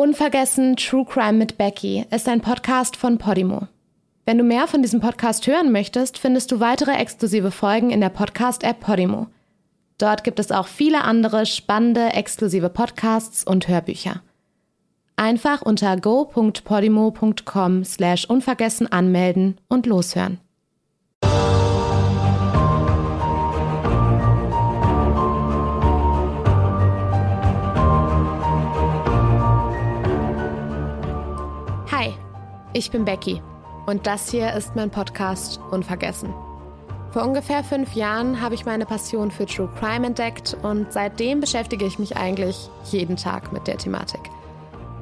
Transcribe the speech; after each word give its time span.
Unvergessen 0.00 0.76
True 0.76 1.04
Crime 1.04 1.32
mit 1.32 1.58
Becky 1.58 2.06
ist 2.12 2.28
ein 2.28 2.40
Podcast 2.40 2.96
von 2.96 3.18
Podimo. 3.18 3.66
Wenn 4.26 4.38
du 4.38 4.44
mehr 4.44 4.68
von 4.68 4.80
diesem 4.80 5.00
Podcast 5.00 5.44
hören 5.48 5.72
möchtest, 5.72 6.18
findest 6.18 6.52
du 6.52 6.60
weitere 6.60 6.92
exklusive 6.92 7.50
Folgen 7.50 7.90
in 7.90 8.00
der 8.00 8.10
Podcast-App 8.10 8.78
Podimo. 8.78 9.26
Dort 9.98 10.22
gibt 10.22 10.38
es 10.38 10.52
auch 10.52 10.68
viele 10.68 11.02
andere 11.02 11.46
spannende 11.46 12.12
exklusive 12.12 12.68
Podcasts 12.68 13.42
und 13.42 13.66
Hörbücher. 13.66 14.22
Einfach 15.16 15.62
unter 15.62 15.96
go.podimo.com 15.96 17.82
slash 17.82 18.24
unvergessen 18.24 18.86
anmelden 18.92 19.60
und 19.66 19.86
loshören. 19.86 20.38
Ich 32.72 32.90
bin 32.90 33.04
Becky 33.04 33.42
und 33.86 34.06
das 34.06 34.30
hier 34.30 34.52
ist 34.52 34.76
mein 34.76 34.90
Podcast 34.90 35.60
Unvergessen. 35.70 36.32
Vor 37.10 37.22
ungefähr 37.22 37.64
fünf 37.64 37.94
Jahren 37.94 38.42
habe 38.42 38.54
ich 38.54 38.66
meine 38.66 38.84
Passion 38.84 39.30
für 39.30 39.46
True 39.46 39.70
Crime 39.78 40.06
entdeckt 40.06 40.56
und 40.62 40.92
seitdem 40.92 41.40
beschäftige 41.40 41.86
ich 41.86 41.98
mich 41.98 42.16
eigentlich 42.16 42.68
jeden 42.84 43.16
Tag 43.16 43.52
mit 43.52 43.66
der 43.66 43.78
Thematik. 43.78 44.20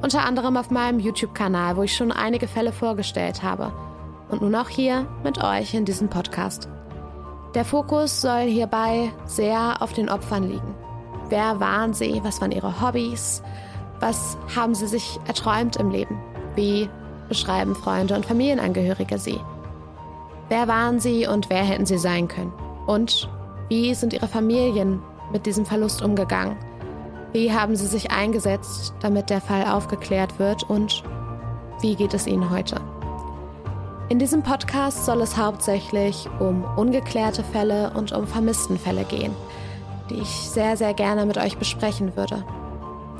Unter 0.01 0.23
anderem 0.23 0.55
auf 0.55 0.71
meinem 0.71 0.99
YouTube-Kanal, 0.99 1.75
wo 1.75 1.83
ich 1.83 1.95
schon 1.95 2.11
einige 2.11 2.47
Fälle 2.47 2.71
vorgestellt 2.71 3.43
habe. 3.43 3.73
Und 4.29 4.41
nun 4.41 4.55
auch 4.55 4.69
hier 4.69 5.05
mit 5.23 5.43
euch 5.43 5.73
in 5.73 5.85
diesem 5.85 6.09
Podcast. 6.09 6.69
Der 7.55 7.65
Fokus 7.65 8.21
soll 8.21 8.43
hierbei 8.43 9.11
sehr 9.25 9.81
auf 9.81 9.93
den 9.93 10.09
Opfern 10.09 10.43
liegen. 10.43 10.75
Wer 11.29 11.59
waren 11.59 11.93
sie? 11.93 12.21
Was 12.23 12.39
waren 12.39 12.51
ihre 12.51 12.81
Hobbys? 12.81 13.41
Was 13.99 14.37
haben 14.55 14.75
sie 14.75 14.87
sich 14.87 15.19
erträumt 15.27 15.75
im 15.77 15.89
Leben? 15.89 16.21
Wie 16.55 16.89
beschreiben 17.27 17.75
Freunde 17.75 18.15
und 18.15 18.25
Familienangehörige 18.25 19.17
sie? 19.17 19.39
Wer 20.49 20.67
waren 20.67 20.99
sie 20.99 21.27
und 21.27 21.49
wer 21.49 21.63
hätten 21.63 21.85
sie 21.85 21.97
sein 21.97 22.27
können? 22.27 22.53
Und 22.85 23.29
wie 23.69 23.93
sind 23.93 24.13
ihre 24.13 24.27
Familien 24.27 25.01
mit 25.31 25.45
diesem 25.45 25.65
Verlust 25.65 26.01
umgegangen? 26.01 26.57
Wie 27.33 27.51
haben 27.51 27.75
sie 27.75 27.87
sich 27.87 28.11
eingesetzt, 28.11 28.93
damit 29.01 29.29
der 29.29 29.41
Fall 29.41 29.65
aufgeklärt 29.65 30.39
wird? 30.39 30.63
Und 30.63 31.03
wie 31.81 31.95
geht 31.95 32.13
es 32.13 32.27
ihnen 32.27 32.49
heute? 32.49 32.79
In 34.09 34.19
diesem 34.19 34.41
Podcast 34.41 35.05
soll 35.05 35.21
es 35.21 35.35
hauptsächlich 35.35 36.29
um 36.39 36.63
ungeklärte 36.77 37.43
Fälle 37.43 37.91
und 37.93 38.13
um 38.13 38.25
Vermisstenfälle 38.25 39.03
gehen, 39.03 39.35
die 40.09 40.15
ich 40.15 40.29
sehr, 40.29 40.77
sehr 40.77 40.93
gerne 40.93 41.25
mit 41.25 41.37
euch 41.37 41.57
besprechen 41.57 42.15
würde. 42.15 42.45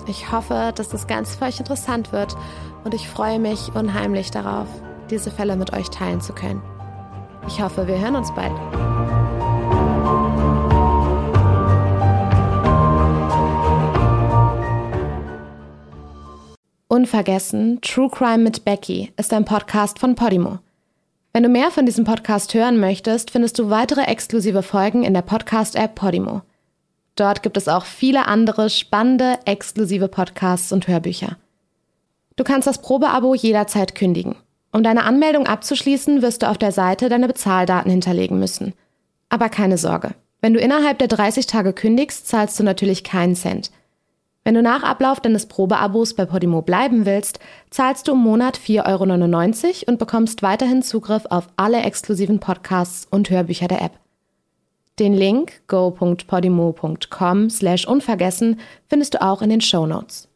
Ich 0.07 0.31
hoffe, 0.31 0.71
dass 0.73 0.87
das 0.87 1.05
Ganze 1.05 1.37
für 1.37 1.45
euch 1.45 1.59
interessant 1.59 2.13
wird 2.13 2.35
und 2.85 2.93
ich 2.93 3.09
freue 3.09 3.39
mich 3.39 3.75
unheimlich 3.75 4.31
darauf, 4.31 4.67
diese 5.09 5.31
Fälle 5.31 5.57
mit 5.57 5.73
euch 5.73 5.89
teilen 5.89 6.21
zu 6.21 6.33
können. 6.33 6.61
Ich 7.45 7.61
hoffe, 7.61 7.87
wir 7.87 7.99
hören 7.99 8.15
uns 8.15 8.33
bald. 8.33 8.53
Unvergessen, 16.87 17.81
True 17.81 18.09
Crime 18.09 18.39
mit 18.39 18.63
Becky 18.63 19.11
ist 19.17 19.33
ein 19.33 19.43
Podcast 19.43 19.99
von 19.99 20.15
Podimo. 20.15 20.59
Wenn 21.33 21.43
du 21.43 21.49
mehr 21.49 21.69
von 21.69 21.85
diesem 21.85 22.05
Podcast 22.05 22.53
hören 22.53 22.79
möchtest, 22.79 23.29
findest 23.29 23.59
du 23.59 23.69
weitere 23.69 24.03
exklusive 24.03 24.63
Folgen 24.63 25.03
in 25.03 25.13
der 25.13 25.21
Podcast-App 25.21 25.95
Podimo. 25.95 26.41
Dort 27.17 27.43
gibt 27.43 27.57
es 27.57 27.67
auch 27.67 27.83
viele 27.83 28.27
andere 28.27 28.69
spannende, 28.69 29.39
exklusive 29.45 30.07
Podcasts 30.07 30.71
und 30.71 30.87
Hörbücher. 30.87 31.35
Du 32.35 32.43
kannst 32.43 32.67
das 32.67 32.79
Probeabo 32.79 33.33
jederzeit 33.33 33.95
kündigen. 33.95 34.35
Um 34.71 34.83
deine 34.83 35.03
Anmeldung 35.03 35.47
abzuschließen, 35.47 36.21
wirst 36.21 36.43
du 36.43 36.49
auf 36.49 36.59
der 36.59 36.71
Seite 36.71 37.09
deine 37.09 37.27
Bezahldaten 37.27 37.89
hinterlegen 37.89 38.37
müssen. 38.37 38.73
Aber 39.29 39.49
keine 39.49 39.79
Sorge. 39.79 40.13
Wenn 40.39 40.53
du 40.53 40.59
innerhalb 40.59 40.99
der 40.99 41.07
30 41.07 41.47
Tage 41.47 41.73
kündigst, 41.73 42.27
zahlst 42.27 42.59
du 42.59 42.63
natürlich 42.63 43.03
keinen 43.03 43.35
Cent. 43.35 43.71
Wenn 44.43 44.53
du 44.53 44.61
nach 44.61 44.83
Ablauf 44.83 45.19
deines 45.19 45.47
Probeabos 45.47 46.13
bei 46.13 46.25
Podimo 46.25 46.61
bleiben 46.61 47.07
willst, 47.07 47.39
zahlst 47.71 48.07
du 48.07 48.13
im 48.13 48.19
Monat 48.19 48.59
4,99 48.59 49.65
Euro 49.65 49.91
und 49.91 49.97
bekommst 49.97 50.43
weiterhin 50.43 50.83
Zugriff 50.83 51.25
auf 51.29 51.47
alle 51.57 51.81
exklusiven 51.81 52.39
Podcasts 52.39 53.07
und 53.09 53.31
Hörbücher 53.31 53.67
der 53.67 53.81
App. 53.81 53.99
Den 54.99 55.13
Link 55.13 55.61
go.podimo.com 55.67 57.49
slash 57.49 57.87
unvergessen 57.87 58.59
findest 58.87 59.13
du 59.13 59.21
auch 59.21 59.41
in 59.41 59.49
den 59.49 59.61
Show 59.61 59.85
Notes. 59.85 60.27